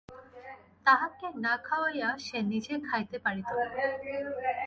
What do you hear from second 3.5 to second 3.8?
না।